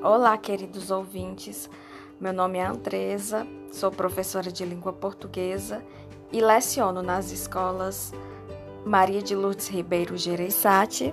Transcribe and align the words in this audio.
Olá, 0.00 0.38
queridos 0.38 0.92
ouvintes. 0.92 1.68
Meu 2.20 2.32
nome 2.32 2.58
é 2.58 2.64
Andresa, 2.64 3.44
sou 3.72 3.90
professora 3.90 4.52
de 4.52 4.64
língua 4.64 4.92
portuguesa 4.92 5.84
e 6.30 6.40
leciono 6.40 7.02
nas 7.02 7.32
escolas 7.32 8.12
Maria 8.86 9.20
de 9.20 9.34
Lourdes 9.34 9.66
Ribeiro 9.66 10.16
Gereissati 10.16 11.12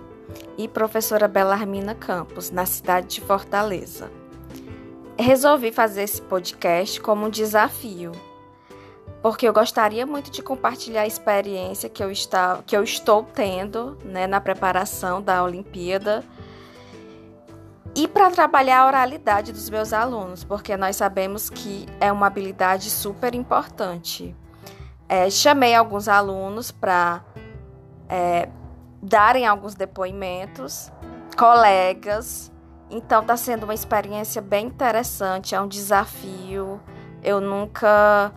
e 0.55 0.67
professora 0.67 1.27
Belarmina 1.27 1.95
Campos, 1.95 2.51
na 2.51 2.67
cidade 2.67 3.07
de 3.07 3.21
Fortaleza. 3.21 4.11
Resolvi 5.17 5.71
fazer 5.71 6.03
esse 6.03 6.21
podcast 6.21 7.01
como 7.01 7.25
um 7.25 7.29
desafio, 7.29 8.11
porque 9.19 9.47
eu 9.47 9.53
gostaria 9.53 10.05
muito 10.05 10.29
de 10.29 10.43
compartilhar 10.43 11.01
a 11.01 11.07
experiência 11.07 11.89
que 11.89 12.03
eu, 12.03 12.11
está, 12.11 12.61
que 12.63 12.77
eu 12.77 12.83
estou 12.83 13.23
tendo 13.23 13.97
né, 14.05 14.27
na 14.27 14.39
preparação 14.39 15.23
da 15.23 15.43
Olimpíada 15.43 16.23
e 17.95 18.07
para 18.09 18.29
trabalhar 18.29 18.81
a 18.81 18.87
oralidade 18.87 19.53
dos 19.53 19.69
meus 19.69 19.93
alunos, 19.93 20.43
porque 20.43 20.75
nós 20.75 20.97
sabemos 20.97 21.49
que 21.49 21.85
é 21.99 22.11
uma 22.11 22.27
habilidade 22.27 22.89
super 22.89 23.33
importante. 23.33 24.35
É, 25.07 25.29
chamei 25.29 25.73
alguns 25.73 26.09
alunos 26.09 26.71
para 26.71 27.23
é, 28.09 28.49
darem 29.01 29.47
alguns 29.47 29.75
depoimentos, 29.75 30.91
colegas. 31.37 32.51
Então 32.89 33.21
está 33.21 33.37
sendo 33.37 33.63
uma 33.63 33.73
experiência 33.73 34.41
bem 34.41 34.67
interessante, 34.67 35.55
é 35.55 35.61
um 35.61 35.67
desafio. 35.67 36.81
Eu 37.23 37.39
nunca 37.39 38.33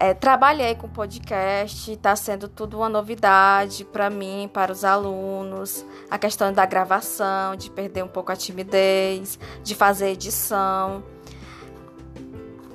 é, 0.00 0.14
trabalhei 0.14 0.76
com 0.76 0.88
podcast, 0.88 1.90
está 1.90 2.14
sendo 2.14 2.48
tudo 2.48 2.78
uma 2.78 2.88
novidade 2.88 3.84
para 3.84 4.08
mim, 4.08 4.48
para 4.52 4.70
os 4.70 4.84
alunos. 4.84 5.84
A 6.08 6.16
questão 6.16 6.52
da 6.52 6.64
gravação, 6.64 7.56
de 7.56 7.68
perder 7.68 8.04
um 8.04 8.08
pouco 8.08 8.30
a 8.30 8.36
timidez, 8.36 9.38
de 9.64 9.74
fazer 9.74 10.10
edição. 10.10 11.02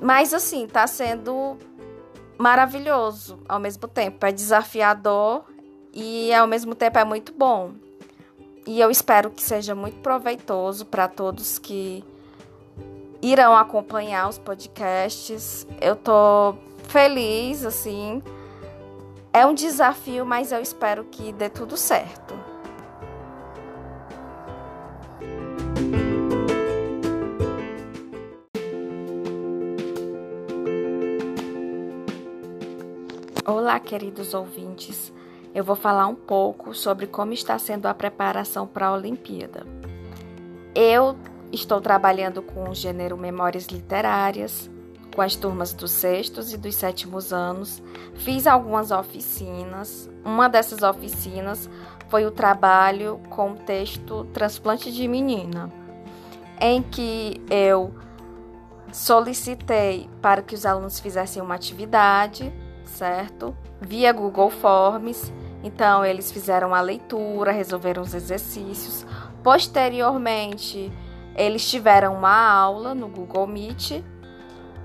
Mas 0.02 0.34
assim, 0.34 0.64
está 0.64 0.86
sendo 0.86 1.56
maravilhoso 2.36 3.38
ao 3.48 3.58
mesmo 3.58 3.88
tempo. 3.88 4.26
É 4.26 4.30
desafiador 4.30 5.44
e 5.94 6.32
ao 6.34 6.46
mesmo 6.46 6.74
tempo 6.74 6.98
é 6.98 7.04
muito 7.04 7.32
bom. 7.32 7.72
E 8.66 8.78
eu 8.78 8.90
espero 8.90 9.30
que 9.30 9.42
seja 9.42 9.74
muito 9.74 9.98
proveitoso 10.00 10.84
para 10.84 11.08
todos 11.08 11.58
que 11.58 12.04
irão 13.22 13.56
acompanhar 13.56 14.28
os 14.28 14.36
podcasts. 14.36 15.66
Eu 15.80 15.96
tô 15.96 16.54
feliz, 16.94 17.64
assim. 17.64 18.22
É 19.32 19.44
um 19.44 19.52
desafio, 19.52 20.24
mas 20.24 20.52
eu 20.52 20.60
espero 20.60 21.02
que 21.02 21.32
dê 21.32 21.48
tudo 21.48 21.76
certo. 21.76 22.32
Olá, 33.44 33.80
queridos 33.80 34.32
ouvintes. 34.32 35.12
Eu 35.52 35.64
vou 35.64 35.74
falar 35.74 36.06
um 36.06 36.14
pouco 36.14 36.72
sobre 36.72 37.08
como 37.08 37.32
está 37.32 37.58
sendo 37.58 37.86
a 37.86 37.94
preparação 37.94 38.68
para 38.68 38.86
a 38.86 38.92
Olimpíada. 38.92 39.66
Eu 40.72 41.16
estou 41.50 41.80
trabalhando 41.80 42.40
com 42.40 42.70
o 42.70 42.74
gênero 42.74 43.16
Memórias 43.16 43.66
Literárias, 43.66 44.70
com 45.14 45.22
as 45.22 45.36
turmas 45.36 45.72
dos 45.72 45.92
sextos 45.92 46.52
e 46.52 46.56
dos 46.56 46.74
sétimos 46.74 47.32
anos. 47.32 47.82
Fiz 48.16 48.46
algumas 48.46 48.90
oficinas. 48.90 50.10
Uma 50.24 50.48
dessas 50.48 50.82
oficinas 50.82 51.70
foi 52.08 52.26
o 52.26 52.30
trabalho 52.30 53.20
com 53.30 53.52
o 53.52 53.56
texto 53.56 54.24
Transplante 54.32 54.92
de 54.92 55.06
Menina, 55.06 55.72
em 56.60 56.82
que 56.82 57.40
eu 57.48 57.94
solicitei 58.92 60.08
para 60.20 60.42
que 60.42 60.54
os 60.54 60.66
alunos 60.66 61.00
fizessem 61.00 61.42
uma 61.42 61.54
atividade, 61.54 62.52
certo? 62.84 63.56
Via 63.80 64.12
Google 64.12 64.50
Forms. 64.50 65.32
Então, 65.62 66.04
eles 66.04 66.30
fizeram 66.30 66.74
a 66.74 66.80
leitura, 66.80 67.50
resolveram 67.50 68.02
os 68.02 68.14
exercícios. 68.14 69.06
Posteriormente, 69.42 70.92
eles 71.34 71.68
tiveram 71.68 72.14
uma 72.14 72.52
aula 72.52 72.94
no 72.94 73.08
Google 73.08 73.46
Meet 73.46 74.02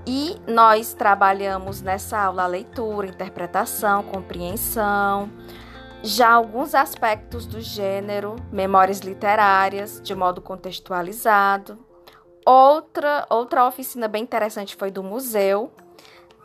e 0.06 0.36
nós 0.46 0.94
trabalhamos 0.94 1.82
nessa 1.82 2.18
aula 2.18 2.44
a 2.44 2.46
leitura, 2.46 3.08
interpretação, 3.08 4.02
compreensão, 4.02 5.30
já 6.02 6.30
alguns 6.30 6.74
aspectos 6.74 7.46
do 7.46 7.60
gênero, 7.60 8.36
memórias 8.50 9.00
literárias, 9.00 10.00
de 10.02 10.14
modo 10.14 10.40
contextualizado. 10.40 11.78
Outra, 12.46 13.26
outra 13.28 13.66
oficina 13.66 14.08
bem 14.08 14.22
interessante 14.22 14.74
foi 14.74 14.90
do 14.90 15.02
museu, 15.02 15.70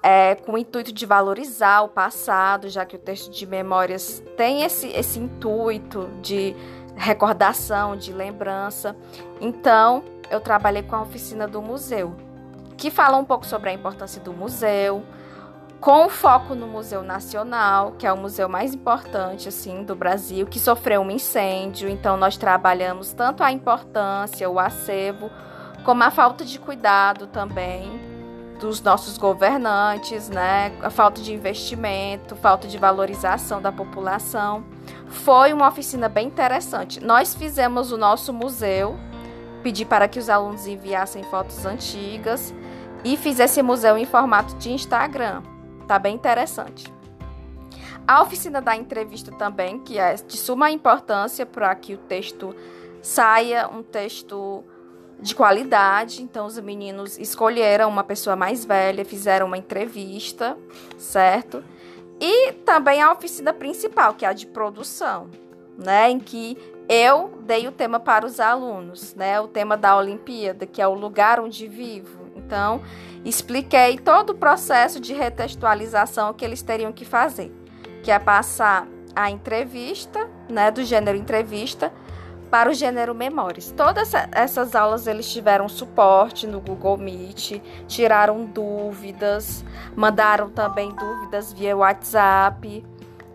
é, 0.03 0.35
com 0.35 0.53
o 0.53 0.57
intuito 0.57 0.91
de 0.91 1.05
valorizar 1.05 1.81
o 1.81 1.89
passado, 1.89 2.67
já 2.69 2.85
que 2.85 2.97
o 2.97 2.99
texto 2.99 3.31
de 3.31 3.45
memórias 3.47 4.21
tem 4.35 4.63
esse, 4.63 4.87
esse 4.89 5.17
intuito 5.17 6.09
de 6.21 6.53
recordação, 6.95 7.95
de 7.95 8.11
lembrança. 8.11 8.95
Então, 9.39 10.03
eu 10.29 10.41
trabalhei 10.41 10.83
com 10.83 10.95
a 10.95 11.01
oficina 11.01 11.47
do 11.47 11.61
museu 11.61 12.13
que 12.77 12.89
fala 12.91 13.17
um 13.17 13.25
pouco 13.25 13.45
sobre 13.45 13.69
a 13.69 13.73
importância 13.73 14.21
do 14.21 14.33
museu, 14.33 15.03
com 15.79 16.09
foco 16.09 16.55
no 16.55 16.67
Museu 16.67 17.03
Nacional, 17.03 17.91
que 17.91 18.07
é 18.07 18.11
o 18.11 18.17
museu 18.17 18.49
mais 18.49 18.73
importante 18.73 19.47
assim 19.47 19.83
do 19.83 19.95
Brasil, 19.95 20.47
que 20.47 20.59
sofreu 20.59 21.01
um 21.01 21.11
incêndio. 21.11 21.87
Então 21.87 22.17
nós 22.17 22.37
trabalhamos 22.37 23.13
tanto 23.13 23.43
a 23.43 23.51
importância, 23.51 24.49
o 24.49 24.59
acervo, 24.59 25.29
como 25.83 26.03
a 26.03 26.09
falta 26.09 26.43
de 26.43 26.57
cuidado 26.57 27.27
também 27.27 28.15
dos 28.59 28.81
nossos 28.81 29.17
governantes, 29.17 30.29
né? 30.29 30.71
A 30.81 30.89
falta 30.89 31.21
de 31.21 31.33
investimento, 31.33 32.35
falta 32.35 32.67
de 32.67 32.77
valorização 32.77 33.61
da 33.61 33.71
população. 33.71 34.65
Foi 35.07 35.53
uma 35.53 35.67
oficina 35.67 36.09
bem 36.09 36.27
interessante. 36.27 37.03
Nós 37.03 37.35
fizemos 37.35 37.91
o 37.91 37.97
nosso 37.97 38.33
museu, 38.33 38.97
pedi 39.65 39.83
para 39.83 40.07
que 40.07 40.19
os 40.19 40.29
alunos 40.29 40.67
enviassem 40.67 41.23
fotos 41.23 41.65
antigas 41.65 42.53
e 43.03 43.17
fiz 43.17 43.39
esse 43.39 43.63
museu 43.63 43.97
em 43.97 44.05
formato 44.05 44.53
de 44.57 44.71
Instagram. 44.71 45.41
Tá 45.87 45.97
bem 45.97 46.13
interessante. 46.13 46.93
A 48.07 48.21
oficina 48.21 48.61
da 48.61 48.75
entrevista 48.75 49.31
também, 49.31 49.79
que 49.79 49.97
é 49.97 50.13
de 50.13 50.37
suma 50.37 50.69
importância 50.69 51.47
para 51.47 51.73
que 51.73 51.95
o 51.95 51.97
texto 51.97 52.55
saia 53.01 53.67
um 53.67 53.81
texto 53.81 54.63
de 55.19 55.33
qualidade. 55.33 56.21
Então, 56.21 56.45
os 56.45 56.59
meninos 56.59 57.17
escolheram 57.17 57.89
uma 57.89 58.03
pessoa 58.03 58.35
mais 58.35 58.63
velha, 58.63 59.03
fizeram 59.03 59.47
uma 59.47 59.57
entrevista, 59.57 60.55
certo? 60.95 61.63
E 62.21 62.51
também 62.63 63.01
a 63.01 63.11
oficina 63.11 63.51
principal, 63.51 64.13
que 64.13 64.25
é 64.25 64.27
a 64.27 64.33
de 64.33 64.45
produção, 64.45 65.27
né? 65.75 66.11
Em 66.11 66.19
que 66.19 66.55
eu 66.87 67.39
dei 67.41 67.67
o 67.67 67.71
tema 67.71 67.99
para 67.99 68.25
os 68.25 68.39
alunos, 68.39 69.15
né? 69.15 69.39
O 69.39 69.47
tema 69.47 69.75
da 69.75 69.97
Olimpíada, 69.97 70.65
que 70.65 70.81
é 70.81 70.87
o 70.87 70.93
lugar 70.93 71.39
onde 71.39 71.67
vivo. 71.67 72.25
Então, 72.35 72.81
expliquei 73.23 73.97
todo 73.97 74.31
o 74.31 74.35
processo 74.35 74.99
de 74.99 75.13
retextualização 75.13 76.33
que 76.33 76.45
eles 76.45 76.61
teriam 76.61 76.91
que 76.91 77.05
fazer, 77.05 77.51
que 78.03 78.11
é 78.11 78.19
passar 78.19 78.87
a 79.15 79.31
entrevista, 79.31 80.29
né, 80.49 80.69
do 80.69 80.83
gênero 80.83 81.17
entrevista, 81.17 81.91
para 82.51 82.69
o 82.69 82.73
gênero 82.73 83.15
memórias. 83.15 83.71
Todas 83.71 84.13
essas 84.31 84.75
aulas 84.75 85.07
eles 85.07 85.31
tiveram 85.31 85.67
suporte 85.67 86.45
no 86.45 86.61
Google 86.61 86.97
Meet, 86.97 87.61
tiraram 87.87 88.45
dúvidas, 88.45 89.65
mandaram 89.95 90.49
também 90.49 90.89
dúvidas 90.93 91.51
via 91.51 91.75
WhatsApp. 91.75 92.85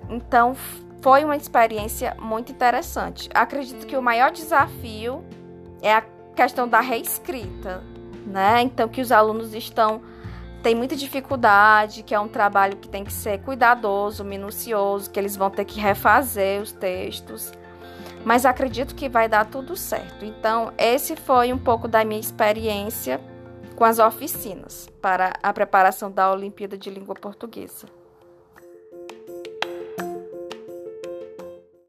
Então, 0.09 0.55
foi 1.01 1.25
uma 1.25 1.37
experiência 1.37 2.17
muito 2.21 2.53
interessante. 2.53 3.29
Acredito 3.35 3.87
que 3.87 3.97
o 3.97 4.03
maior 4.03 4.31
desafio 4.31 5.25
é 5.81 5.95
a 5.95 6.03
questão 6.35 6.69
da 6.69 6.81
reescrita, 6.81 7.83
né? 8.27 8.63
Então 8.63 8.89
que 8.89 9.01
os 9.01 9.11
alunos 9.11 9.55
estão 9.55 10.03
têm 10.63 10.75
muita 10.75 10.95
dificuldade, 10.95 12.03
que 12.03 12.15
é 12.15 12.21
um 12.21 12.29
trabalho 12.29 12.77
que 12.77 12.89
tem 12.89 13.03
que 13.03 13.13
ser 13.13 13.41
cuidadoso, 13.41 14.23
minucioso, 14.23 15.11
que 15.11 15.19
eles 15.19 15.35
vão 15.35 15.51
ter 15.51 15.65
que 15.65 15.81
refazer 15.81 16.61
os 16.61 16.71
textos. 16.71 17.53
Mas 18.25 18.45
acredito 18.45 18.95
que 18.95 19.09
vai 19.09 19.27
dar 19.27 19.47
tudo 19.47 19.75
certo. 19.75 20.25
Então, 20.27 20.73
esse 20.77 21.17
foi 21.17 21.51
um 21.55 21.59
pouco 21.59 21.89
da 21.89 22.05
minha 22.05 22.21
experiência 22.21 23.19
com 23.75 23.85
as 23.85 23.99
oficinas 23.99 24.87
para 25.01 25.33
a 25.43 25.51
preparação 25.55 26.11
da 26.11 26.31
Olimpíada 26.31 26.77
de 26.77 26.91
Língua 26.91 27.15
Portuguesa. 27.15 28.00